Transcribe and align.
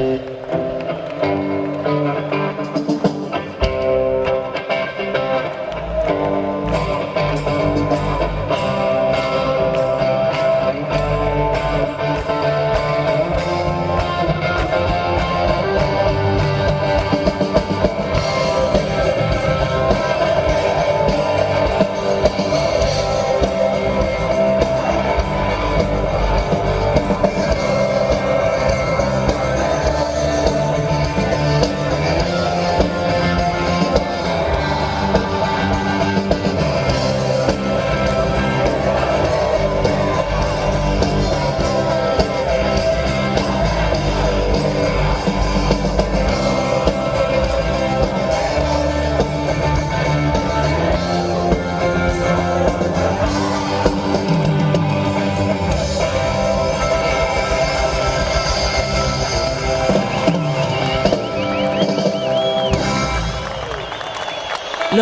Okay. 0.00 0.27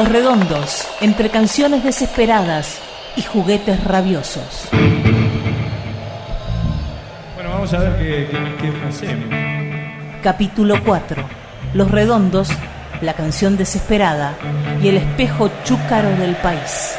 Los 0.07 0.13
Redondos, 0.13 0.87
entre 1.01 1.31
canciones 1.31 1.83
desesperadas 1.83 2.79
y 3.17 3.23
juguetes 3.23 3.83
rabiosos. 3.83 4.69
Bueno, 7.35 7.51
vamos 7.51 7.75
a 7.75 7.79
ver 7.79 7.97
qué, 7.99 8.29
qué, 8.31 8.71
qué 8.71 8.87
hacemos. 8.87 9.29
Capítulo 10.23 10.77
4. 10.85 11.25
Los 11.75 11.91
Redondos, 11.91 12.51
la 13.01 13.15
canción 13.15 13.57
desesperada 13.57 14.37
y 14.81 14.87
el 14.91 14.99
espejo 14.99 15.51
chúcaro 15.65 16.11
del 16.11 16.37
país. 16.37 16.97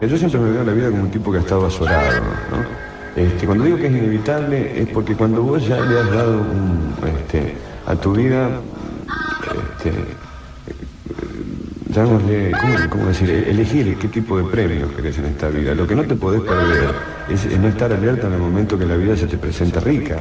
Yo 0.00 0.16
siempre 0.16 0.38
me 0.38 0.50
veo 0.50 0.64
la 0.64 0.72
vida 0.72 0.90
como 0.90 1.02
un 1.02 1.10
tipo 1.10 1.32
que 1.32 1.38
ha 1.38 1.40
estado 1.40 1.66
azorado, 1.66 2.20
¿no? 2.50 2.88
Este, 3.20 3.46
cuando 3.46 3.64
digo 3.64 3.76
que 3.78 3.86
es 3.86 3.92
inevitable 3.92 4.80
es 4.80 4.88
porque 4.90 5.14
cuando 5.14 5.42
vos 5.42 5.66
ya 5.66 5.80
le 5.80 5.98
has 5.98 6.10
dado 6.10 6.40
este, 7.04 7.56
a 7.84 7.96
tu 7.96 8.12
vida, 8.12 8.48
este, 9.76 9.92
llamémosle, 11.88 12.52
¿cómo, 12.52 12.90
cómo 12.90 13.06
decir? 13.06 13.28
Elegir 13.48 13.98
qué 13.98 14.06
tipo 14.06 14.38
de 14.38 14.44
premios 14.44 14.92
querés 14.92 15.18
en 15.18 15.24
esta 15.24 15.48
vida. 15.48 15.74
Lo 15.74 15.84
que 15.84 15.96
no 15.96 16.04
te 16.04 16.14
podés 16.14 16.42
perder 16.42 16.94
es, 17.28 17.58
no 17.58 17.66
estar 17.66 17.92
alerta 17.92 18.28
en 18.28 18.34
el 18.34 18.38
momento 18.38 18.78
que 18.78 18.86
la 18.86 18.94
vida 18.94 19.16
se 19.16 19.26
te 19.26 19.36
presenta 19.36 19.80
rica. 19.80 20.20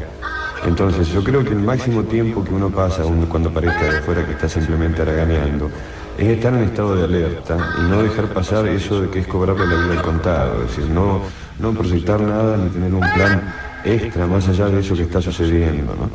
Entonces 0.66 1.08
yo 1.10 1.24
creo 1.24 1.44
que 1.44 1.52
el 1.52 1.60
máximo 1.60 2.02
tiempo 2.04 2.44
que 2.44 2.52
uno 2.52 2.72
pasa 2.72 3.04
cuando 3.30 3.52
parezca 3.54 3.94
de 3.94 4.02
fuera 4.02 4.26
que 4.26 4.32
está 4.32 4.50
simplemente 4.50 5.04
haraganeando 5.04 5.70
es 6.18 6.28
estar 6.30 6.52
en 6.54 6.64
estado 6.64 6.96
de 6.96 7.04
alerta 7.04 7.58
y 7.78 7.82
no 7.84 8.02
dejar 8.02 8.26
pasar 8.34 8.68
eso 8.68 9.02
de 9.02 9.10
que 9.10 9.20
es 9.20 9.28
cobrarle 9.28 9.68
la 9.68 9.76
vida 9.76 10.00
al 10.00 10.02
contado, 10.02 10.64
es 10.64 10.76
decir, 10.76 10.92
no, 10.92 11.22
no 11.60 11.74
proyectar 11.74 12.20
nada 12.20 12.58
ni 12.58 12.70
tener 12.70 12.94
un 12.94 13.02
plan 13.14 13.54
extra 13.86 14.26
más 14.26 14.48
allá 14.50 14.68
de 14.68 14.80
eso 14.80 14.96
que 14.96 15.04
está 15.04 15.22
sucediendo, 15.22 15.96
¿no? 15.96 16.10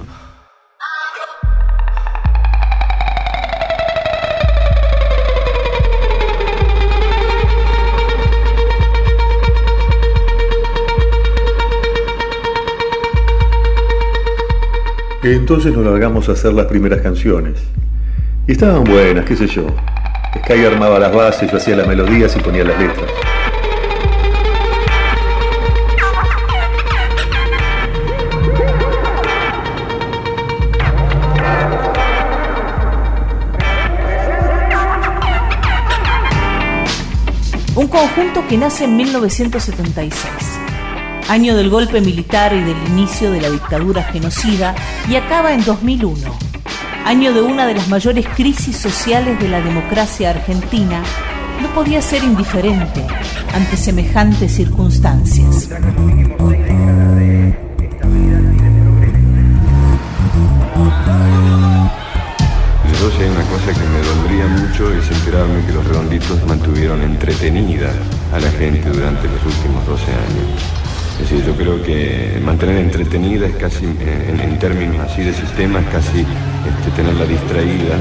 Entonces 15.23 15.73
nos 15.73 15.85
largamos 15.85 16.29
a 16.29 16.33
hacer 16.33 16.53
las 16.53 16.67
primeras 16.67 17.01
canciones. 17.01 17.63
Y 18.45 18.53
estaban 18.53 18.83
buenas, 18.83 19.25
qué 19.25 19.37
sé 19.37 19.47
yo. 19.47 19.67
Sky 20.37 20.65
armaba 20.65 20.99
las 20.99 21.15
bases, 21.15 21.49
yo 21.49 21.59
hacía 21.59 21.77
las 21.77 21.87
melodías 21.87 22.35
y 22.37 22.41
ponía 22.41 22.65
las 22.65 22.77
letras. 22.77 23.09
Un 37.77 37.87
conjunto 37.87 38.45
que 38.49 38.57
nace 38.59 38.85
en 38.85 38.97
1976, 38.97 40.25
año 41.29 41.57
del 41.57 41.71
golpe 41.71 42.01
militar 42.01 42.53
y 42.53 42.61
del 42.61 42.77
inicio 42.89 43.31
de 43.31 43.41
la 43.41 43.51
dictadura 43.51 44.03
genocida, 44.03 44.75
y 45.09 45.15
acaba 45.15 45.55
en 45.55 45.65
2001, 45.65 46.52
año 47.05 47.33
de 47.33 47.43
una 47.43 47.67
de 47.67 47.75
las 47.75 47.89
mayores 47.89 48.27
crisis 48.29 48.77
sociales 48.77 49.39
de 49.41 49.49
la 49.49 49.61
democracia 49.61 50.31
argentina, 50.31 51.03
no 51.61 51.69
podía 51.75 52.03
ser 52.03 52.25
indiferente 52.25 53.07
ante 53.55 53.77
semejantes 53.77 54.53
circunstancias. 54.53 55.69
Mantener 72.43 72.77
entretenida 72.79 73.47
es 73.47 73.55
casi, 73.57 73.87
eh, 73.87 74.31
en, 74.31 74.41
en 74.41 74.59
términos 74.59 74.99
así 75.01 75.23
de 75.23 75.33
sistema, 75.33 75.81
es 75.81 75.87
casi 75.87 76.21
este, 76.21 76.91
tenerla 76.97 77.25
distraída. 77.25 77.97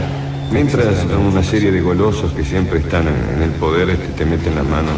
Mientras 0.52 1.06
una 1.06 1.44
serie 1.44 1.72
de 1.72 1.82
golosos 1.82 2.34
que 2.34 2.44
siempre 2.44 2.80
están 2.80 3.04
en, 3.08 3.38
en 3.38 3.44
el 3.44 3.52
poder 3.52 3.90
este, 3.90 4.08
te 4.18 4.26
meten 4.26 4.56
la 4.56 4.64
mano 4.64 4.92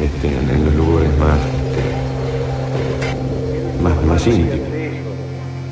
este, 0.00 0.28
en, 0.28 0.50
en 0.50 0.64
los 0.66 0.74
lugares 0.74 1.10
más, 1.18 1.38
este, 1.38 1.82
más, 3.82 4.04
más 4.04 4.26
íntimos. 4.26 4.68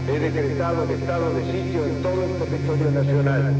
He 0.08 0.18
decretado 0.18 0.84
el 0.84 0.90
estado 0.90 1.32
de 1.34 1.44
sitio 1.44 1.84
en 1.86 2.02
todo 2.02 2.24
el 2.24 2.30
territorio 2.38 2.90
nacional. 2.90 3.54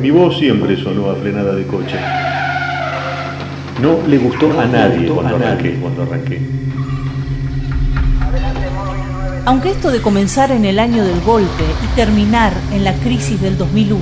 Mi 0.00 0.10
voz 0.10 0.38
siempre 0.38 0.76
sonó 0.76 1.10
a 1.10 1.16
frenada 1.16 1.54
de 1.54 1.66
coche. 1.66 1.98
No 3.82 3.98
le 4.08 4.18
gustó 4.18 4.58
a 4.58 4.66
nadie 4.66 5.08
cuando 5.08 5.36
arranqué. 5.36 5.74
Cuando 5.74 6.02
arranqué. 6.02 6.40
Aunque 9.48 9.70
esto 9.70 9.90
de 9.90 10.02
comenzar 10.02 10.50
en 10.50 10.66
el 10.66 10.78
año 10.78 11.06
del 11.06 11.22
golpe 11.22 11.64
y 11.82 11.96
terminar 11.96 12.52
en 12.70 12.84
la 12.84 12.92
crisis 12.92 13.40
del 13.40 13.56
2001 13.56 13.98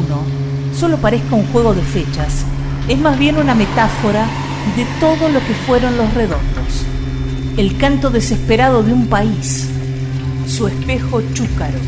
solo 0.75 0.97
parezca 0.97 1.37
un 1.37 1.47
juego 1.53 1.73
de 1.73 1.83
fechas, 1.83 2.45
es 2.89 2.99
más 2.99 3.17
bien 3.17 3.37
una 3.37 3.55
metáfora 3.55 4.27
de 4.77 4.85
todo 4.99 5.29
lo 5.29 5.39
que 5.39 5.55
fueron 5.65 5.97
los 5.97 6.13
redondos. 6.15 6.85
El 7.57 7.79
canto 7.79 8.11
desesperado 8.11 8.83
de 8.83 8.93
un 8.93 9.07
país, 9.07 9.69
su 10.49 10.67
espejo 10.67 11.23
chúcaro. 11.33 11.79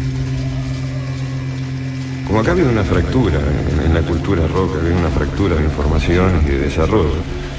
Como 2.28 2.38
acá 2.38 2.54
viene 2.54 2.70
una 2.70 2.84
fractura 2.84 3.40
en, 3.84 3.92
la 3.92 4.02
cultura 4.02 4.46
rock, 4.46 4.80
viene 4.84 5.00
una 5.00 5.10
fractura 5.10 5.56
de 5.56 5.64
información 5.64 6.42
y 6.46 6.50
de 6.50 6.58
desarrollo, 6.58 7.16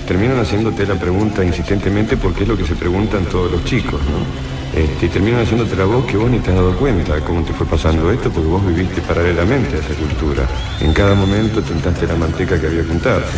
terminan 0.07 0.39
haciéndote 0.39 0.87
la 0.87 0.95
pregunta 0.95 1.43
insistentemente 1.43 2.15
porque 2.15 2.43
es 2.43 2.47
lo 2.47 2.55
que 2.55 2.65
se 2.65 2.77
preguntan 2.77 3.25
todos 3.25 3.51
los 3.51 3.65
chicos, 3.65 3.99
¿no? 3.99 4.58
Y 4.75 5.07
terminan 5.07 5.41
haciéndote 5.41 5.75
la 5.75 5.85
voz 5.85 6.05
que 6.05 6.15
vos 6.15 6.29
ni 6.29 6.39
te 6.39 6.51
has 6.51 6.55
dado 6.55 6.75
cuenta 6.77 7.15
de 7.15 7.21
cómo 7.21 7.43
te 7.43 7.53
fue 7.53 7.65
pasando 7.65 8.11
esto 8.11 8.29
porque 8.29 8.47
vos 8.47 8.65
viviste 8.65 9.01
paralelamente 9.01 9.75
a 9.75 9.79
esa 9.79 9.93
cultura. 9.95 10.47
En 10.79 10.93
cada 10.93 11.15
momento 11.15 11.61
tentaste 11.61 12.05
la 12.05 12.15
manteca 12.15 12.59
que 12.59 12.67
había 12.67 12.83
que 12.83 12.91
untarse. 12.91 13.37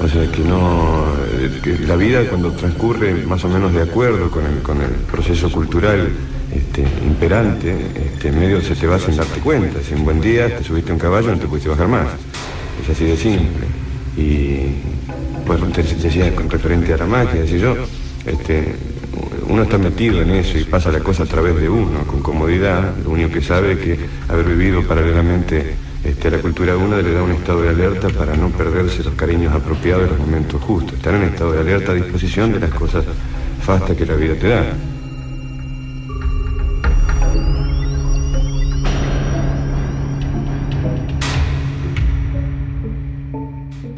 O 0.00 0.08
sea 0.08 0.30
que 0.30 0.42
no. 0.42 1.06
eh, 1.40 1.84
la 1.86 1.96
vida 1.96 2.22
cuando 2.28 2.52
transcurre 2.52 3.14
más 3.24 3.44
o 3.44 3.48
menos 3.48 3.72
de 3.72 3.82
acuerdo 3.82 4.30
con 4.30 4.44
el, 4.44 4.62
con 4.62 4.80
el 4.80 4.90
proceso 4.90 5.50
cultural 5.50 6.10
este, 6.54 6.82
imperante, 7.04 7.74
este, 7.96 8.30
medio 8.30 8.60
se 8.60 8.76
te 8.76 8.86
va 8.86 8.98
sin 8.98 9.16
darte 9.16 9.40
cuenta. 9.40 9.80
Si 9.82 9.94
un 9.94 10.04
buen 10.04 10.20
día 10.20 10.56
te 10.56 10.62
subiste 10.62 10.90
a 10.90 10.94
un 10.94 11.00
caballo 11.00 11.28
no 11.28 11.38
te 11.38 11.46
pudiste 11.46 11.68
bajar 11.68 11.88
más. 11.88 12.06
Es 12.82 12.90
así 12.90 13.06
de 13.06 13.16
simple. 13.16 13.66
Y 14.16 14.60
pues 15.46 15.60
te 15.72 15.82
decía 15.82 16.34
con 16.34 16.48
referente 16.50 16.92
a 16.92 16.98
la 16.98 17.06
magia, 17.06 17.40
decía 17.40 17.58
yo, 17.58 17.76
este, 18.26 18.76
uno 19.48 19.62
está 19.62 19.78
metido 19.78 20.20
en 20.20 20.30
eso 20.30 20.58
y 20.58 20.64
pasa 20.64 20.92
la 20.92 21.00
cosa 21.00 21.22
a 21.22 21.26
través 21.26 21.56
de 21.56 21.68
uno, 21.68 22.04
con 22.06 22.20
comodidad. 22.20 22.94
Lo 23.02 23.10
único 23.10 23.30
que 23.30 23.40
sabe 23.40 23.72
es 23.72 23.78
que 23.78 23.98
haber 24.28 24.44
vivido 24.44 24.82
paralelamente 24.86 25.74
este, 26.04 26.28
a 26.28 26.30
la 26.32 26.38
cultura 26.38 26.72
de 26.72 26.78
uno 26.78 27.00
le 27.00 27.12
da 27.12 27.22
un 27.22 27.32
estado 27.32 27.62
de 27.62 27.70
alerta 27.70 28.08
para 28.10 28.36
no 28.36 28.50
perderse 28.50 29.02
los 29.02 29.14
cariños 29.14 29.54
apropiados 29.54 30.04
en 30.04 30.10
los 30.10 30.18
momentos 30.18 30.62
justos. 30.62 30.94
Estar 30.94 31.14
en 31.14 31.22
estado 31.22 31.52
de 31.52 31.60
alerta 31.60 31.92
a 31.92 31.94
disposición 31.94 32.52
de 32.52 32.60
las 32.60 32.70
cosas 32.70 33.04
fastas 33.62 33.96
que 33.96 34.06
la 34.06 34.14
vida 34.14 34.34
te 34.34 34.48
da. 34.48 34.64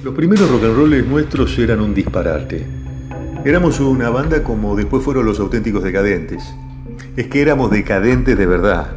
Los 0.05 0.15
primeros 0.15 0.49
rock 0.49 0.65
and 0.65 1.09
nuestros 1.09 1.59
eran 1.59 1.81
un 1.81 1.93
disparate. 1.93 2.90
Éramos 3.43 3.81
una 3.81 4.11
banda 4.11 4.45
como 4.45 4.77
después 4.77 5.03
fueron 5.03 5.25
los 5.25 5.41
auténticos 5.41 5.83
decadentes. 5.83 6.45
Es 7.17 7.29
que 7.29 7.41
éramos 7.41 7.71
decadentes 7.71 8.37
de 8.37 8.45
verdad. 8.45 8.89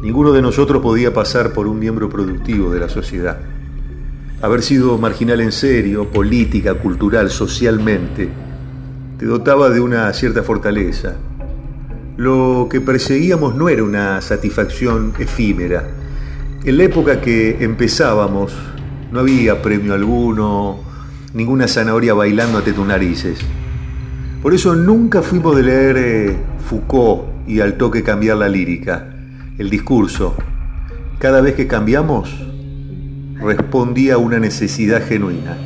Ninguno 0.00 0.32
de 0.32 0.40
nosotros 0.40 0.80
podía 0.80 1.12
pasar 1.12 1.52
por 1.52 1.66
un 1.66 1.78
miembro 1.78 2.08
productivo 2.08 2.72
de 2.72 2.80
la 2.80 2.88
sociedad. 2.88 3.38
Haber 4.40 4.62
sido 4.62 4.96
marginal 4.96 5.42
en 5.42 5.52
serio, 5.52 6.10
política, 6.10 6.72
cultural, 6.74 7.28
socialmente, 7.28 8.30
te 9.18 9.26
dotaba 9.26 9.68
de 9.68 9.80
una 9.80 10.10
cierta 10.14 10.42
fortaleza. 10.42 11.16
Lo 12.16 12.68
que 12.70 12.80
perseguíamos 12.80 13.54
no 13.54 13.68
era 13.68 13.84
una 13.84 14.22
satisfacción 14.22 15.12
efímera. 15.18 15.84
En 16.64 16.78
la 16.78 16.84
época 16.84 17.20
que 17.20 17.62
empezábamos, 17.62 18.54
no 19.12 19.20
había 19.20 19.60
premio 19.60 19.92
alguno, 19.92 20.93
ninguna 21.34 21.68
zanahoria 21.68 22.14
bailando 22.14 22.58
ante 22.58 22.72
tus 22.72 22.86
narices. 22.86 23.38
Por 24.40 24.54
eso 24.54 24.74
nunca 24.74 25.20
fuimos 25.20 25.56
de 25.56 25.62
leer 25.62 25.96
eh, 25.98 26.36
Foucault 26.68 27.24
y 27.46 27.60
al 27.60 27.74
toque 27.74 28.02
cambiar 28.02 28.38
la 28.38 28.48
lírica, 28.48 29.08
el 29.58 29.68
discurso. 29.68 30.34
Cada 31.18 31.40
vez 31.40 31.54
que 31.54 31.66
cambiamos, 31.66 32.30
respondía 33.40 34.14
a 34.14 34.18
una 34.18 34.38
necesidad 34.38 35.06
genuina. 35.06 35.56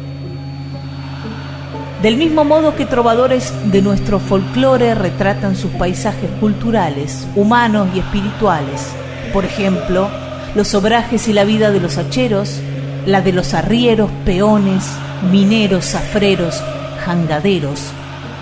Del 2.03 2.17
mismo 2.17 2.45
modo 2.45 2.77
que 2.77 2.87
trovadores 2.87 3.53
de 3.73 3.83
nuestro 3.83 4.21
folclore 4.21 4.95
retratan 4.95 5.57
sus 5.57 5.73
paisajes 5.73 6.31
culturales, 6.39 7.27
humanos 7.35 7.89
y 7.95 7.99
espirituales, 7.99 8.93
por 9.33 9.45
ejemplo, 9.45 10.09
los 10.55 10.75
obrajes 10.75 11.27
y 11.29 11.33
la 11.33 11.45
vida 11.45 11.73
de 11.73 11.81
los 11.81 11.99
hacheros, 11.99 12.61
la 13.09 13.23
de 13.23 13.33
los 13.33 13.55
arrieros, 13.55 14.11
peones, 14.27 14.85
mineros, 15.33 15.87
zafreros, 15.87 16.63
jangaderos. 17.07 17.81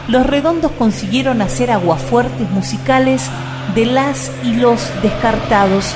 Los 0.09 0.27
redondos 0.27 0.73
consiguieron 0.73 1.41
hacer 1.41 1.71
aguafuertes 1.71 2.51
musicales 2.51 3.23
de 3.77 3.87
las 3.87 4.33
y 4.43 4.55
los 4.55 4.81
descartados 5.03 5.93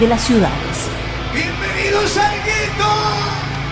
de 0.00 0.08
las 0.08 0.20
ciudades. 0.20 0.88
¡Bienvenidos 1.32 2.16
al 2.16 2.34
gueto! 2.42 2.90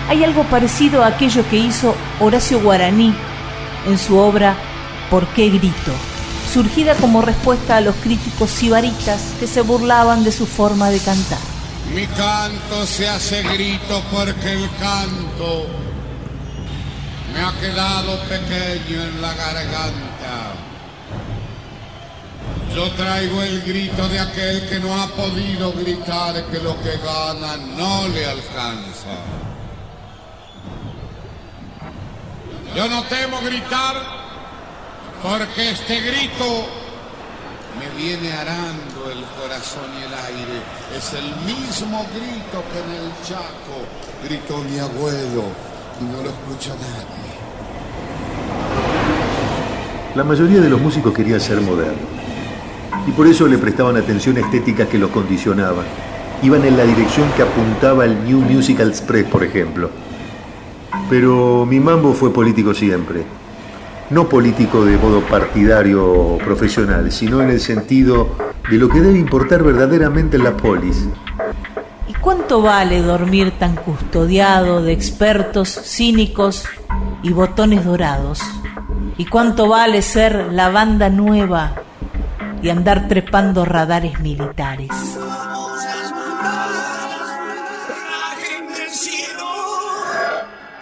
Hay 0.07 0.23
algo 0.23 0.43
parecido 0.43 1.03
a 1.03 1.07
aquello 1.07 1.43
que 1.49 1.57
hizo 1.57 1.93
Horacio 2.21 2.61
Guaraní 2.61 3.13
en 3.85 3.97
su 3.97 4.17
obra 4.17 4.55
¿Por 5.09 5.27
qué 5.27 5.49
grito? 5.49 5.91
surgida 6.53 6.95
como 6.95 7.21
respuesta 7.21 7.75
a 7.75 7.81
los 7.81 7.95
críticos 7.97 8.49
sibaritas 8.49 9.21
que 9.41 9.47
se 9.47 9.61
burlaban 9.61 10.23
de 10.23 10.31
su 10.31 10.45
forma 10.45 10.89
de 10.89 10.99
cantar. 10.99 11.56
Mi 11.93 12.05
canto 12.07 12.85
se 12.85 13.07
hace 13.07 13.43
grito 13.43 14.03
porque 14.11 14.53
el 14.53 14.69
canto 14.77 15.67
me 17.33 17.41
ha 17.41 17.51
quedado 17.59 18.19
pequeño 18.23 19.03
en 19.03 19.21
la 19.21 19.33
garganta. 19.33 20.53
Yo 22.75 22.91
traigo 22.91 23.41
el 23.41 23.61
grito 23.61 24.07
de 24.09 24.19
aquel 24.19 24.69
que 24.69 24.79
no 24.79 25.01
ha 25.01 25.07
podido 25.07 25.73
gritar 25.73 26.45
que 26.45 26.59
lo 26.59 26.79
que 26.81 26.97
gana 26.97 27.57
no 27.75 28.07
le 28.09 28.25
alcanza. 28.25 29.17
Yo 32.75 32.87
no 32.87 33.03
temo 33.03 33.39
gritar 33.41 33.95
porque 35.23 35.71
este 35.71 35.99
grito 36.01 36.67
me 37.79 37.89
viene 38.01 38.31
arando 38.31 38.96
el 39.09 39.23
corazón 39.39 39.89
y 39.99 40.03
el 40.03 40.13
aire. 40.13 40.61
Es 40.95 41.13
el 41.13 41.27
mismo 41.45 42.05
grito 42.13 42.63
que 42.71 42.79
en 42.79 42.91
el 43.01 43.11
Chaco 43.23 43.77
gritó 44.23 44.57
mi 44.63 44.79
abuelo 44.79 45.43
y 46.01 46.03
no 46.05 46.21
lo 46.23 46.29
escucha 46.29 46.73
nadie. 46.75 47.27
La 50.15 50.23
mayoría 50.23 50.61
de 50.61 50.69
los 50.69 50.81
músicos 50.81 51.13
querían 51.13 51.39
ser 51.39 51.61
modernos 51.61 52.17
y 53.07 53.11
por 53.11 53.27
eso 53.27 53.47
le 53.47 53.57
prestaban 53.57 53.95
atención 53.95 54.37
a 54.37 54.41
estéticas 54.41 54.87
que 54.89 54.97
los 54.97 55.11
condicionaban. 55.11 55.85
Iban 56.43 56.65
en 56.65 56.77
la 56.77 56.83
dirección 56.83 57.29
que 57.35 57.43
apuntaba 57.43 58.05
el 58.05 58.23
New 58.25 58.41
Musical 58.41 58.89
Express, 58.89 59.25
por 59.25 59.43
ejemplo. 59.43 59.89
Pero 61.09 61.65
mi 61.65 61.79
mambo 61.79 62.13
fue 62.13 62.33
político 62.33 62.73
siempre. 62.73 63.23
No 64.09 64.29
político 64.29 64.85
de 64.85 64.97
modo 64.97 65.21
partidario 65.21 66.05
o 66.05 66.37
profesional, 66.37 67.11
sino 67.11 67.41
en 67.41 67.49
el 67.49 67.59
sentido 67.59 68.29
de 68.69 68.77
lo 68.77 68.87
que 68.87 69.01
debe 69.01 69.19
importar 69.19 69.63
verdaderamente 69.63 70.37
en 70.37 70.43
la 70.43 70.55
polis. 70.55 71.07
¿Y 72.07 72.13
cuánto 72.13 72.61
vale 72.61 73.01
dormir 73.01 73.51
tan 73.59 73.75
custodiado 73.75 74.81
de 74.81 74.93
expertos 74.93 75.69
cínicos 75.83 76.65
y 77.21 77.33
botones 77.33 77.83
dorados? 77.83 78.39
¿Y 79.17 79.25
cuánto 79.25 79.67
vale 79.67 80.01
ser 80.01 80.53
la 80.53 80.69
banda 80.69 81.09
nueva 81.09 81.73
y 82.61 82.69
andar 82.69 83.09
trepando 83.09 83.65
radares 83.65 84.19
militares? 84.21 84.89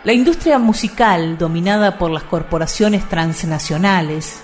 La 0.06 0.14
industria 0.14 0.60
musical, 0.60 1.36
dominada 1.36 1.98
por 1.98 2.12
las 2.12 2.22
corporaciones 2.22 3.10
transnacionales, 3.10 4.44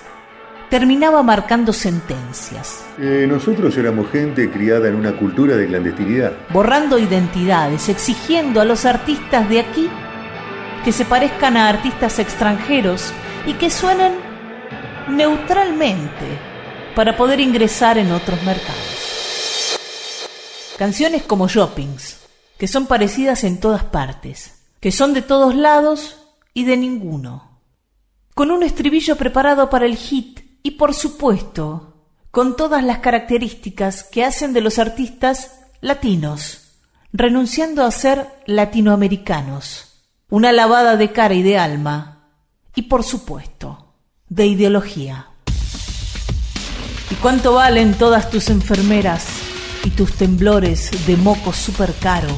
terminaba 0.68 1.22
marcando 1.22 1.72
sentencias, 1.72 2.84
Eh, 2.98 3.26
nosotros 3.28 3.76
éramos 3.76 4.10
gente 4.10 4.50
criada 4.50 4.88
en 4.88 4.96
una 4.96 5.12
cultura 5.12 5.56
de 5.56 5.68
clandestinidad. 5.68 6.32
borrando 6.48 6.98
identidades, 6.98 7.88
exigiendo 7.88 8.60
a 8.60 8.64
los 8.64 8.84
artistas 8.84 9.48
de 9.48 9.60
aquí 9.60 9.88
que 10.84 10.90
se 10.90 11.04
parezcan 11.04 11.56
a 11.56 11.68
artistas 11.68 12.18
extranjeros 12.18 13.12
y 13.46 13.54
que 13.54 13.70
suenen 13.70 14.14
neutralmente 15.08 16.26
para 16.96 17.16
poder 17.16 17.38
ingresar 17.38 17.98
en 17.98 18.10
otros 18.10 18.42
mercados. 18.42 19.78
Canciones 20.76 21.22
como 21.22 21.46
Shoppings, 21.46 22.18
que 22.58 22.66
son 22.66 22.86
parecidas 22.86 23.44
en 23.44 23.60
todas 23.60 23.84
partes, 23.84 24.61
que 24.82 24.90
son 24.90 25.14
de 25.14 25.22
todos 25.22 25.54
lados 25.54 26.16
y 26.54 26.64
de 26.64 26.76
ninguno, 26.76 27.60
con 28.34 28.50
un 28.50 28.64
estribillo 28.64 29.14
preparado 29.14 29.70
para 29.70 29.86
el 29.86 29.96
hit 29.96 30.40
y 30.64 30.72
por 30.72 30.92
supuesto 30.92 32.08
con 32.32 32.56
todas 32.56 32.82
las 32.82 32.98
características 32.98 34.02
que 34.02 34.24
hacen 34.24 34.52
de 34.52 34.60
los 34.60 34.80
artistas 34.80 35.60
latinos, 35.80 36.72
renunciando 37.12 37.84
a 37.84 37.92
ser 37.92 38.26
latinoamericanos, 38.46 40.02
una 40.28 40.50
lavada 40.50 40.96
de 40.96 41.12
cara 41.12 41.34
y 41.34 41.42
de 41.44 41.58
alma 41.58 42.32
y 42.74 42.82
por 42.82 43.04
supuesto 43.04 43.94
de 44.28 44.46
ideología. 44.46 45.28
¿Y 47.08 47.14
cuánto 47.22 47.54
valen 47.54 47.94
todas 47.94 48.30
tus 48.30 48.50
enfermeras 48.50 49.28
y 49.84 49.90
tus 49.90 50.14
temblores 50.14 50.90
de 51.06 51.16
moco 51.16 51.52
súper 51.52 51.94
caro? 51.94 52.36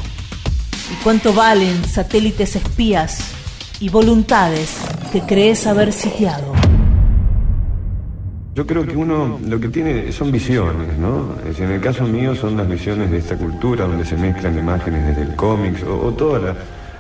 ¿Y 0.92 0.94
cuánto 1.02 1.32
valen 1.32 1.84
satélites 1.84 2.56
espías 2.56 3.18
y 3.80 3.88
voluntades 3.88 4.76
que 5.12 5.20
crees 5.22 5.66
haber 5.66 5.92
sitiado? 5.92 6.52
Yo 8.54 8.66
creo 8.66 8.86
que 8.86 8.96
uno 8.96 9.40
lo 9.48 9.58
que 9.58 9.68
tiene 9.68 10.12
son 10.12 10.30
visiones, 10.30 10.96
¿no? 10.98 11.34
Es 11.40 11.44
decir, 11.46 11.64
en 11.64 11.72
el 11.72 11.80
caso 11.80 12.04
mío 12.04 12.36
son 12.36 12.56
las 12.56 12.68
visiones 12.68 13.10
de 13.10 13.18
esta 13.18 13.36
cultura 13.36 13.84
donde 13.86 14.04
se 14.04 14.16
mezclan 14.16 14.56
imágenes 14.56 15.06
desde 15.08 15.22
el 15.22 15.34
cómics 15.36 15.82
o, 15.82 16.06
o 16.06 16.12
toda 16.12 16.38
la, 16.38 16.54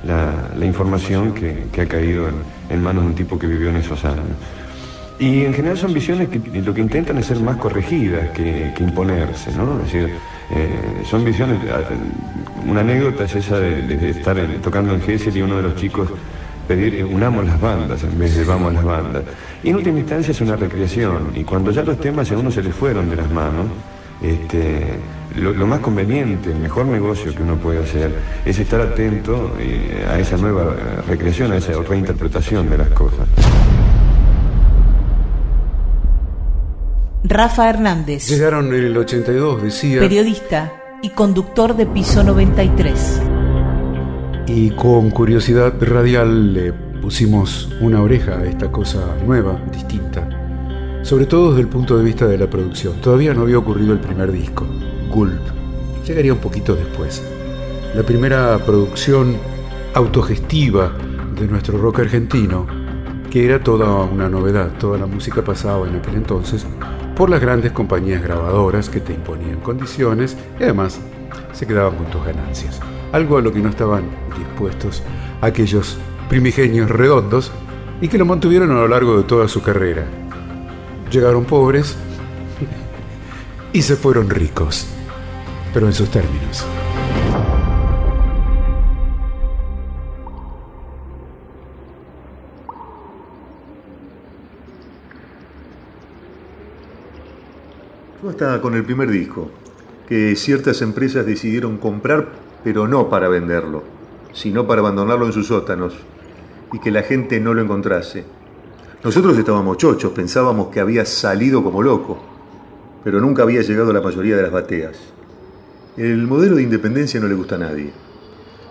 la- 0.04 0.48
la 0.58 0.66
información 0.66 1.32
que, 1.32 1.66
que 1.72 1.82
ha 1.82 1.86
caído 1.86 2.28
en, 2.28 2.34
en 2.70 2.82
manos 2.82 3.04
de 3.04 3.10
un 3.10 3.14
tipo 3.14 3.38
que 3.38 3.46
vivió 3.46 3.68
en 3.70 3.76
esos 3.76 4.04
años. 4.04 4.24
Y 5.20 5.44
en 5.44 5.54
general 5.54 5.78
son 5.78 5.94
visiones 5.94 6.28
que 6.28 6.40
lo 6.60 6.74
que 6.74 6.80
intentan 6.80 7.18
es 7.18 7.26
ser 7.26 7.38
más 7.38 7.56
corregidas 7.58 8.30
que, 8.30 8.72
que 8.76 8.82
imponerse, 8.82 9.52
¿no? 9.52 9.78
Es 9.78 9.92
decir, 9.92 10.10
eh, 10.56 11.04
son 11.08 11.24
visiones, 11.24 11.58
una 12.66 12.80
anécdota 12.80 13.24
es 13.24 13.34
esa 13.36 13.58
de, 13.58 14.10
estar 14.10 14.38
eh, 14.38 14.58
tocando 14.62 14.94
en 14.94 15.02
Gessel 15.02 15.36
y 15.36 15.42
uno 15.42 15.56
de 15.56 15.62
los 15.62 15.76
chicos 15.76 16.08
pedir 16.66 16.94
eh, 16.94 17.04
unamos 17.04 17.44
las 17.44 17.60
bandas 17.60 18.02
en 18.02 18.18
vez 18.18 18.36
de 18.36 18.44
vamos 18.44 18.72
las 18.72 18.84
bandas. 18.84 19.22
Y 19.62 19.70
en 19.70 19.76
última 19.76 19.98
instancia 19.98 20.32
es 20.32 20.40
una 20.40 20.56
recreación, 20.56 21.30
y 21.34 21.44
cuando 21.44 21.70
ya 21.70 21.82
los 21.82 21.98
temas 22.00 22.30
a 22.30 22.38
uno 22.38 22.50
se 22.50 22.62
les 22.62 22.74
fueron 22.74 23.10
de 23.10 23.16
las 23.16 23.30
manos, 23.30 23.66
este, 24.22 24.98
lo, 25.36 25.66
más 25.66 25.80
conveniente, 25.80 26.50
el 26.50 26.58
mejor 26.58 26.86
negocio 26.86 27.34
que 27.34 27.42
uno 27.42 27.56
puede 27.56 27.82
hacer 27.82 28.14
es 28.44 28.58
estar 28.58 28.80
atento 28.80 29.56
eh, 29.58 30.06
a 30.08 30.18
esa 30.18 30.36
nueva 30.36 30.74
eh, 30.74 31.02
recreación, 31.08 31.52
a 31.52 31.56
esa 31.56 31.72
reinterpretación 31.82 32.70
de 32.70 32.78
las 32.78 32.88
cosas. 32.90 33.26
Rafa 37.26 37.70
Hernández. 37.70 38.28
Llegaron 38.28 38.66
en 38.74 38.84
el 38.84 38.96
82, 38.98 39.62
decía. 39.62 39.98
Periodista 39.98 40.98
y 41.00 41.08
conductor 41.08 41.74
de 41.74 41.86
Piso 41.86 42.22
93. 42.22 43.22
Y 44.46 44.70
con 44.72 45.10
curiosidad 45.10 45.72
radial 45.80 46.52
le 46.52 46.74
pusimos 46.74 47.70
una 47.80 48.02
oreja 48.02 48.40
a 48.40 48.44
esta 48.44 48.70
cosa 48.70 49.16
nueva, 49.24 49.58
distinta. 49.72 50.28
Sobre 51.02 51.24
todo 51.24 51.52
desde 51.52 51.62
el 51.62 51.68
punto 51.68 51.96
de 51.96 52.04
vista 52.04 52.26
de 52.26 52.36
la 52.36 52.46
producción. 52.46 53.00
Todavía 53.00 53.32
no 53.32 53.42
había 53.42 53.56
ocurrido 53.56 53.94
el 53.94 54.00
primer 54.00 54.30
disco, 54.30 54.66
Gulp. 55.10 55.40
Llegaría 56.06 56.34
un 56.34 56.40
poquito 56.40 56.74
después. 56.74 57.22
La 57.94 58.02
primera 58.02 58.58
producción 58.58 59.38
autogestiva 59.94 60.92
de 61.40 61.46
nuestro 61.48 61.78
rock 61.78 62.00
argentino, 62.00 62.66
que 63.30 63.46
era 63.46 63.62
toda 63.62 64.04
una 64.04 64.28
novedad. 64.28 64.72
Toda 64.78 64.98
la 64.98 65.06
música 65.06 65.42
pasaba 65.42 65.88
en 65.88 65.96
aquel 65.96 66.16
entonces 66.16 66.66
por 67.16 67.30
las 67.30 67.40
grandes 67.40 67.72
compañías 67.72 68.22
grabadoras 68.22 68.88
que 68.88 69.00
te 69.00 69.12
imponían 69.12 69.60
condiciones 69.60 70.36
y 70.58 70.64
además 70.64 70.98
se 71.52 71.66
quedaban 71.66 71.96
con 71.96 72.06
tus 72.06 72.24
ganancias. 72.24 72.80
Algo 73.12 73.38
a 73.38 73.42
lo 73.42 73.52
que 73.52 73.60
no 73.60 73.68
estaban 73.68 74.04
dispuestos 74.36 75.02
aquellos 75.40 75.96
primigenios 76.28 76.90
redondos 76.90 77.52
y 78.00 78.08
que 78.08 78.18
lo 78.18 78.24
mantuvieron 78.24 78.70
a 78.70 78.74
lo 78.74 78.88
largo 78.88 79.16
de 79.16 79.24
toda 79.24 79.48
su 79.48 79.62
carrera. 79.62 80.04
Llegaron 81.10 81.44
pobres 81.44 81.96
y 83.72 83.82
se 83.82 83.96
fueron 83.96 84.30
ricos, 84.30 84.86
pero 85.72 85.86
en 85.86 85.92
sus 85.92 86.10
términos. 86.10 86.66
Estaba 98.30 98.62
con 98.62 98.74
el 98.74 98.84
primer 98.84 99.10
disco, 99.10 99.50
que 100.08 100.34
ciertas 100.34 100.80
empresas 100.80 101.26
decidieron 101.26 101.76
comprar, 101.76 102.28
pero 102.64 102.88
no 102.88 103.10
para 103.10 103.28
venderlo, 103.28 103.82
sino 104.32 104.66
para 104.66 104.80
abandonarlo 104.80 105.26
en 105.26 105.32
sus 105.32 105.48
sótanos 105.48 105.94
y 106.72 106.78
que 106.78 106.90
la 106.90 107.02
gente 107.02 107.38
no 107.38 107.52
lo 107.52 107.60
encontrase. 107.60 108.24
Nosotros 109.04 109.36
estábamos 109.36 109.76
chochos, 109.76 110.12
pensábamos 110.12 110.68
que 110.68 110.80
había 110.80 111.04
salido 111.04 111.62
como 111.62 111.82
loco, 111.82 112.18
pero 113.04 113.20
nunca 113.20 113.42
había 113.42 113.60
llegado 113.60 113.90
a 113.90 113.94
la 113.94 114.00
mayoría 114.00 114.36
de 114.36 114.42
las 114.42 114.52
bateas. 114.52 114.96
El 115.98 116.26
modelo 116.26 116.56
de 116.56 116.62
independencia 116.62 117.20
no 117.20 117.28
le 117.28 117.34
gusta 117.34 117.56
a 117.56 117.58
nadie. 117.58 117.92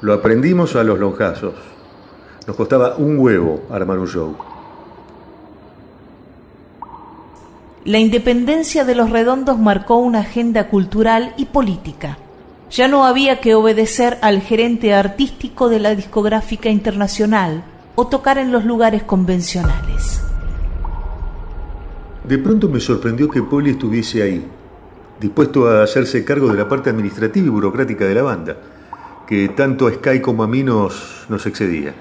Lo 0.01 0.13
aprendimos 0.13 0.75
a 0.75 0.83
los 0.83 0.99
lonjazos. 0.99 1.53
Nos 2.47 2.55
costaba 2.55 2.95
un 2.97 3.19
huevo 3.19 3.67
armar 3.69 3.99
un 3.99 4.07
show. 4.07 4.52
La 7.85 7.99
independencia 7.99 8.85
de 8.85 8.95
los 8.95 9.09
redondos 9.09 9.59
marcó 9.59 9.97
una 9.97 10.19
agenda 10.19 10.69
cultural 10.69 11.33
y 11.35 11.45
política. 11.45 12.17
Ya 12.71 12.87
no 12.87 13.05
había 13.05 13.41
que 13.41 13.55
obedecer 13.55 14.19
al 14.21 14.39
gerente 14.39 14.93
artístico 14.93 15.67
de 15.67 15.79
la 15.79 15.93
discográfica 15.93 16.69
internacional 16.69 17.65
o 17.95 18.07
tocar 18.07 18.37
en 18.37 18.53
los 18.53 18.63
lugares 18.63 19.03
convencionales. 19.03 20.21
De 22.23 22.37
pronto 22.37 22.69
me 22.69 22.79
sorprendió 22.79 23.29
que 23.29 23.43
Poli 23.43 23.71
estuviese 23.71 24.23
ahí, 24.23 24.47
dispuesto 25.19 25.67
a 25.67 25.83
hacerse 25.83 26.23
cargo 26.23 26.47
de 26.47 26.57
la 26.57 26.69
parte 26.69 26.89
administrativa 26.89 27.47
y 27.47 27.49
burocrática 27.49 28.05
de 28.05 28.15
la 28.15 28.23
banda, 28.23 28.55
que 29.27 29.49
tanto 29.49 29.87
a 29.87 29.91
Sky 29.91 30.21
como 30.21 30.43
a 30.43 30.47
mí 30.47 30.63
nos, 30.63 31.25
nos 31.27 31.45
excedía. 31.45 31.93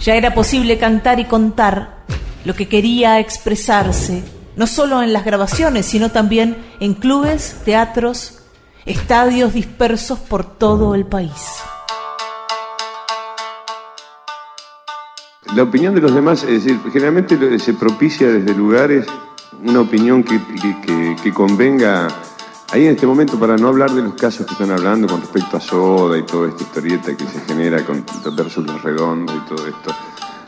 Ya 0.00 0.16
era 0.16 0.34
posible 0.34 0.78
cantar 0.78 1.20
y 1.20 1.26
contar 1.26 2.02
lo 2.44 2.54
que 2.54 2.68
quería 2.68 3.20
expresarse, 3.20 4.22
no 4.56 4.66
solo 4.66 5.02
en 5.02 5.12
las 5.12 5.24
grabaciones, 5.24 5.86
sino 5.86 6.10
también 6.10 6.56
en 6.80 6.94
clubes, 6.94 7.60
teatros, 7.64 8.40
estadios 8.84 9.54
dispersos 9.54 10.18
por 10.18 10.44
todo 10.44 10.94
el 10.94 11.06
país. 11.06 11.32
La 15.54 15.62
opinión 15.62 15.94
de 15.94 16.00
los 16.00 16.14
demás, 16.14 16.42
es 16.42 16.64
decir, 16.64 16.80
generalmente 16.92 17.58
se 17.58 17.74
propicia 17.74 18.28
desde 18.28 18.54
lugares 18.54 19.06
una 19.62 19.80
opinión 19.80 20.22
que, 20.22 21.32
convenga 21.32 22.08
ahí 22.72 22.86
en 22.86 22.94
este 22.94 23.06
momento 23.06 23.38
para 23.38 23.56
no 23.56 23.68
hablar 23.68 23.92
de 23.92 24.02
los 24.02 24.14
casos 24.14 24.46
que 24.46 24.52
están 24.52 24.70
hablando 24.72 25.06
con 25.06 25.20
respecto 25.20 25.56
a 25.56 25.60
Soda 25.60 26.18
y 26.18 26.22
toda 26.24 26.48
esta 26.48 26.62
historieta 26.62 27.16
que 27.16 27.26
se 27.26 27.40
genera 27.40 27.84
con 27.84 28.04
versus 28.36 28.66
los 28.66 28.82
redondos 28.82 29.36
y 29.36 29.48
todo 29.48 29.66
esto. 29.66 29.94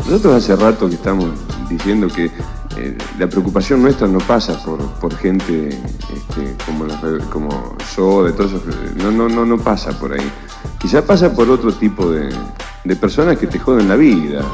Nosotros 0.04 0.34
hace 0.34 0.54
rato 0.54 0.88
que 0.88 0.94
estamos 0.94 1.30
diciendo 1.68 2.08
que 2.08 2.30
eh, 2.76 2.96
la 3.18 3.26
preocupación 3.26 3.82
nuestra 3.82 4.06
no 4.06 4.18
pasa 4.18 4.62
por, 4.62 4.78
por 4.94 5.16
gente 5.16 5.68
este, 5.68 6.56
como, 6.64 6.86
como 7.30 7.76
Soda 7.94 8.30
y 8.30 8.32
todo 8.34 8.46
eso, 8.46 8.62
no, 8.96 9.10
no, 9.10 9.28
no, 9.28 9.44
no 9.44 9.58
pasa 9.58 9.98
por 9.98 10.12
ahí. 10.12 10.30
Quizá 10.78 11.02
pasa 11.02 11.32
por 11.32 11.50
otro 11.50 11.72
tipo 11.72 12.10
de, 12.10 12.32
de 12.84 12.96
personas 12.96 13.38
que 13.38 13.46
te 13.46 13.58
joden 13.58 13.88
la 13.88 13.96
vida. 13.96 14.44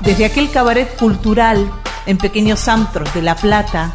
Desde 0.00 0.24
aquel 0.24 0.50
cabaret 0.50 0.96
cultural 0.96 1.70
en 2.06 2.18
pequeños 2.18 2.66
antros 2.66 3.14
de 3.14 3.22
La 3.22 3.36
Plata, 3.36 3.92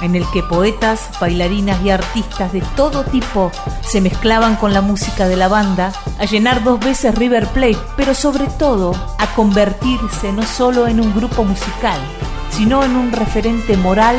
en 0.00 0.14
el 0.14 0.24
que 0.30 0.42
poetas, 0.42 1.08
bailarinas 1.20 1.82
y 1.82 1.90
artistas 1.90 2.52
de 2.52 2.60
todo 2.76 3.04
tipo 3.04 3.50
se 3.80 4.00
mezclaban 4.00 4.56
con 4.56 4.72
la 4.72 4.80
música 4.80 5.28
de 5.28 5.36
la 5.36 5.48
banda, 5.48 5.92
a 6.18 6.24
llenar 6.24 6.62
dos 6.62 6.80
veces 6.80 7.14
River 7.14 7.46
Plate, 7.48 7.78
pero 7.96 8.14
sobre 8.14 8.46
todo 8.46 8.92
a 9.18 9.26
convertirse 9.34 10.32
no 10.32 10.42
solo 10.42 10.86
en 10.86 11.00
un 11.00 11.14
grupo 11.14 11.44
musical, 11.44 12.00
sino 12.50 12.84
en 12.84 12.96
un 12.96 13.12
referente 13.12 13.76
moral, 13.76 14.16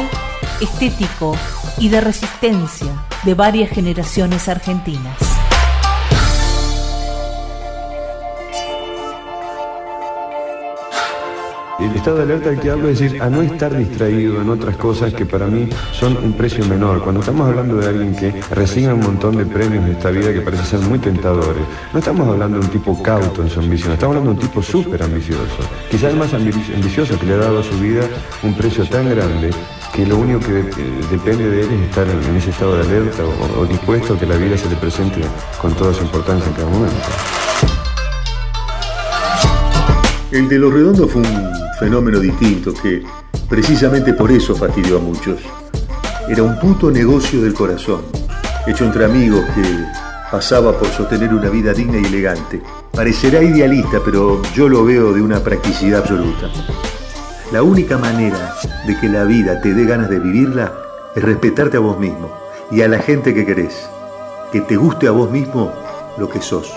estético 0.62 1.36
y 1.78 1.90
de 1.90 2.02
resistencia 2.02 2.88
de 3.24 3.34
varias 3.34 3.70
generaciones 3.70 4.48
argentinas. 4.48 5.29
El 11.80 11.96
estado 11.96 12.18
de 12.18 12.24
alerta 12.24 12.50
al 12.50 12.60
que 12.60 12.70
hablo 12.70 12.90
es 12.90 13.00
decir, 13.00 13.22
a 13.22 13.30
no 13.30 13.42
estar 13.42 13.76
distraído 13.76 14.42
en 14.42 14.50
otras 14.50 14.76
cosas 14.76 15.14
que 15.14 15.26
para 15.26 15.48
mí 15.48 15.70
son 15.94 16.18
un 16.18 16.34
precio 16.34 16.66
menor. 16.66 17.02
Cuando 17.02 17.22
estamos 17.22 17.48
hablando 17.48 17.78
de 17.78 17.88
alguien 17.88 18.14
que 18.14 18.34
resigna 18.54 18.94
un 18.94 19.00
montón 19.00 19.38
de 19.38 19.46
premios 19.46 19.86
de 19.86 19.94
esta 19.94 20.10
vida 20.10 20.34
que 20.34 20.42
parece 20.42 20.66
ser 20.66 20.80
muy 20.82 21.00
tentadores, 21.00 21.64
no 21.94 22.00
estamos 22.00 22.28
hablando 22.28 22.60
de 22.60 22.66
un 22.66 22.72
tipo 22.72 23.02
cauto 23.02 23.42
en 23.42 23.50
su 23.50 23.62
ambición, 23.62 23.94
estamos 23.94 24.18
hablando 24.18 24.34
de 24.34 24.42
un 24.42 24.50
tipo 24.50 24.62
súper 24.62 25.02
ambicioso. 25.04 25.56
Quizás 25.90 26.12
el 26.12 26.20
más 26.20 26.34
ambicioso 26.34 27.18
que 27.18 27.26
le 27.26 27.36
ha 27.36 27.38
dado 27.38 27.60
a 27.60 27.64
su 27.64 27.80
vida 27.80 28.02
un 28.44 28.54
precio 28.56 28.84
tan 28.86 29.10
grande 29.10 29.50
que 29.96 30.06
lo 30.06 30.18
único 30.18 30.42
que 30.42 30.66
depende 31.10 31.50
de 31.50 31.62
él 31.62 31.68
es 31.72 31.82
estar 31.90 32.06
en, 32.08 32.36
ese 32.36 32.50
estado 32.50 32.76
de 32.76 32.82
alerta 32.84 33.24
o, 33.24 33.62
o 33.62 33.66
dispuesto 33.66 34.16
a 34.16 34.20
que 34.20 34.26
la 34.26 34.36
vida 34.36 34.58
se 34.58 34.70
le 34.70 34.76
presente 34.76 35.22
con 35.62 35.74
toda 35.76 35.94
su 35.94 36.04
importancia 36.04 36.46
en 36.46 36.54
cada 36.56 36.70
momento. 36.70 37.08
El 40.32 40.48
de 40.48 40.60
los 40.60 40.72
redondos 40.72 41.10
fue 41.10 41.22
un 41.24 41.69
fenómeno 41.80 42.20
distinto 42.20 42.74
que 42.74 43.02
precisamente 43.48 44.14
por 44.14 44.32
eso 44.32 44.54
fastidió 44.54 44.98
a 44.98 45.02
muchos. 45.02 45.40
Era 46.28 46.44
un 46.44 46.60
puto 46.60 46.92
negocio 46.92 47.42
del 47.42 47.54
corazón, 47.54 48.02
hecho 48.68 48.84
entre 48.84 49.06
amigos 49.06 49.46
que 49.56 49.64
pasaba 50.30 50.78
por 50.78 50.90
sostener 50.90 51.34
una 51.34 51.50
vida 51.50 51.74
digna 51.74 51.98
y 51.98 52.06
elegante. 52.06 52.62
Parecerá 52.94 53.42
idealista, 53.42 54.00
pero 54.04 54.42
yo 54.54 54.68
lo 54.68 54.84
veo 54.84 55.14
de 55.14 55.22
una 55.22 55.40
practicidad 55.40 56.02
absoluta. 56.02 56.50
La 57.52 57.64
única 57.64 57.98
manera 57.98 58.56
de 58.86 59.00
que 59.00 59.08
la 59.08 59.24
vida 59.24 59.62
te 59.62 59.74
dé 59.74 59.86
ganas 59.86 60.10
de 60.10 60.20
vivirla 60.20 60.74
es 61.16 61.24
respetarte 61.24 61.78
a 61.78 61.80
vos 61.80 61.98
mismo 61.98 62.30
y 62.72 62.82
a 62.82 62.88
la 62.88 63.00
gente 63.00 63.34
que 63.34 63.46
querés. 63.46 63.90
Que 64.52 64.62
te 64.62 64.76
guste 64.76 65.08
a 65.08 65.12
vos 65.12 65.32
mismo 65.32 65.72
lo 66.18 66.30
que 66.30 66.42
sos. 66.42 66.72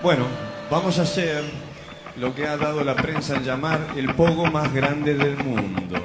Bueno, 0.00 0.24
vamos 0.70 0.98
a 0.98 1.02
hacer 1.02 1.42
lo 2.16 2.34
que 2.34 2.46
ha 2.46 2.56
dado 2.56 2.84
la 2.84 2.94
prensa 2.94 3.36
en 3.36 3.44
llamar 3.44 3.80
el 3.96 4.14
pogo 4.14 4.46
más 4.46 4.72
grande 4.72 5.14
del 5.14 5.36
mundo. 5.36 5.98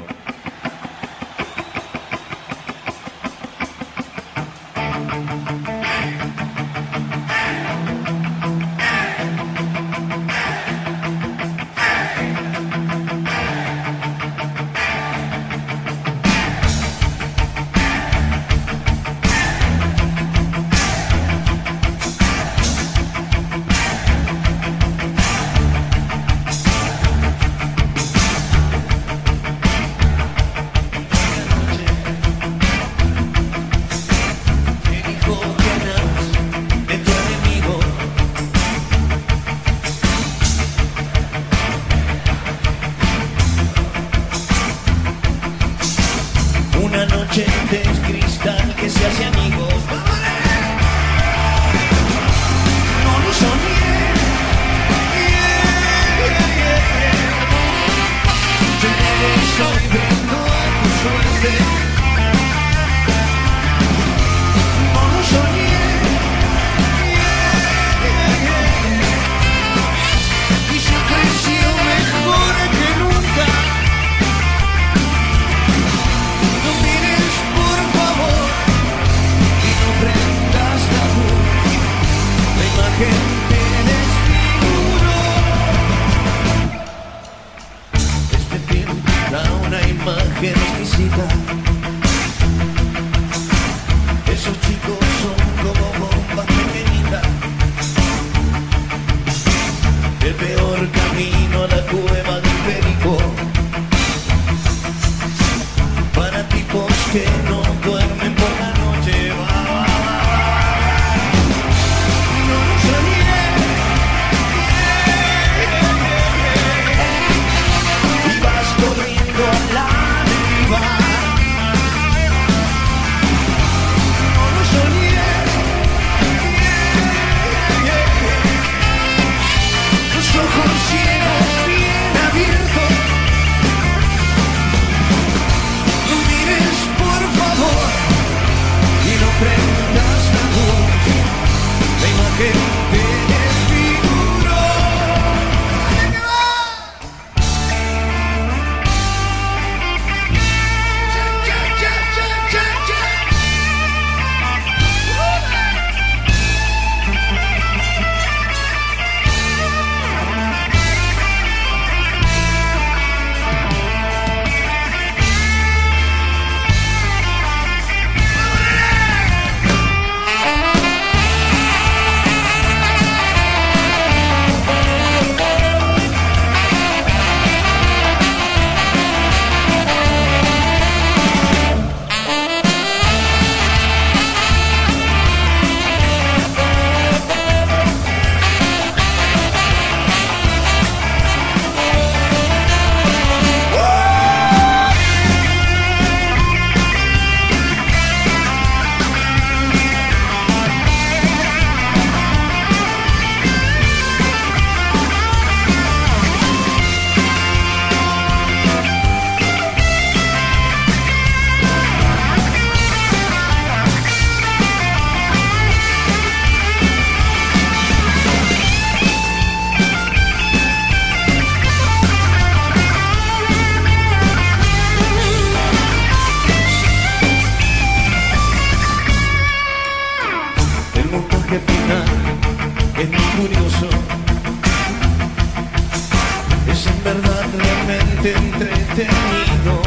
Es 236.71 236.87
en 236.87 237.03
verdad 237.03 237.45
realmente 237.57 238.33
entretenido. 238.35 239.81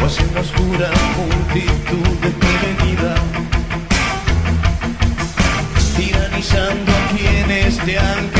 Pues 0.00 0.18
en 0.18 0.34
la 0.34 0.40
oscura 0.40 0.90
multitud 1.16 2.08
desprevenida, 2.22 3.14
tiranizando 5.96 6.92
a 6.92 7.16
quienes 7.16 7.78
te 7.78 7.98
han 7.98 8.33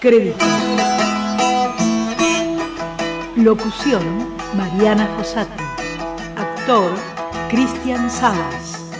Crédito. 0.00 0.46
Locución, 3.34 4.28
Mariana 4.56 5.08
Fossati. 5.16 5.64
Actor, 6.36 6.92
Cristian 7.50 8.08
Salas. 8.08 8.92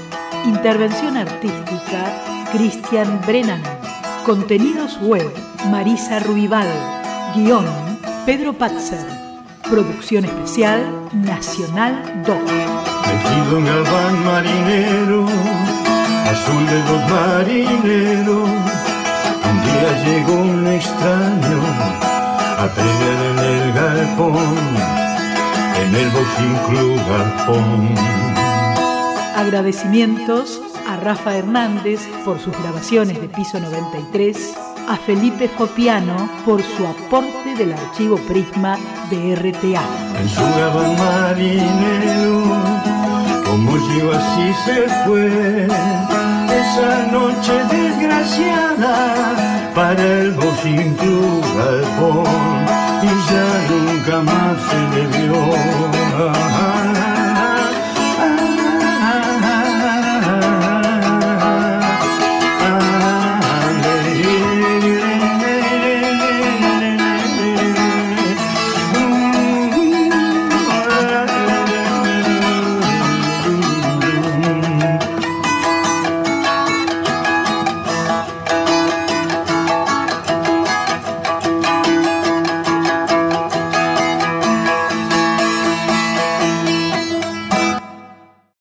Intervención 0.44 1.16
artística, 1.16 2.48
Cristian 2.50 3.20
Brennan. 3.24 3.62
Contenidos 4.26 4.98
web, 5.00 5.32
Marisa 5.70 6.18
Ruibal. 6.18 6.66
Guión, 7.32 7.66
Pedro 8.26 8.52
Patzer. 8.54 9.06
Producción 9.70 10.24
especial, 10.24 10.84
Nacional 11.12 12.24
2. 12.26 12.36
Metido 12.42 13.58
en 13.58 13.66
el 13.68 13.82
van 13.84 14.24
marinero, 14.24 15.26
azul 16.26 16.66
de 16.66 16.78
los 16.90 17.10
marineros. 17.10 18.77
Día 19.78 20.04
llegó 20.04 20.34
un 20.34 20.66
extraño 20.66 21.60
a 22.58 22.66
pelear 22.74 23.22
en 23.30 23.38
el 23.38 23.72
galpón, 23.72 24.34
en 25.80 25.94
el 25.94 26.10
Boxing 26.10 26.56
Club 26.68 27.00
Galpón. 27.08 27.94
Agradecimientos 29.36 30.60
a 30.88 30.96
Rafa 30.96 31.36
Hernández 31.36 32.00
por 32.24 32.40
sus 32.40 32.58
grabaciones 32.60 33.20
de 33.20 33.28
piso 33.28 33.60
93, 33.60 34.56
a 34.88 34.96
Felipe 34.96 35.48
Fopiano 35.48 36.28
por 36.44 36.60
su 36.60 36.84
aporte 36.84 37.54
del 37.56 37.72
archivo 37.72 38.16
Prisma 38.26 38.76
de 39.10 39.36
RTA. 39.36 39.82
En 40.20 40.28
su 40.28 40.40
gabán 40.40 40.98
marinero, 40.98 42.42
como 43.46 43.76
yo 43.76 44.12
así 44.12 44.52
se 44.64 44.88
fue, 45.04 45.66
esa 45.66 47.06
noche 47.12 47.52
desgraciada 47.70 49.37
para 49.78 50.02
el 50.02 50.32
Boxing 50.32 50.96
Club 50.96 51.44
Galpón, 51.56 52.26
y 53.00 53.06
ya 53.30 53.46
nunca 53.70 54.16
más 54.22 54.56
se 54.68 54.80
le 54.92 55.02
vio. 55.06 55.40